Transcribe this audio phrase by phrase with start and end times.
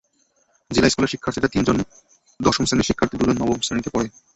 [0.71, 1.77] জিলা স্কুলের শিক্ষার্থীদের তিনজন
[2.39, 4.07] দশম শ্রেণির শিক্ষার্থী, দুজন নবম শ্রেণিতে পড়ে।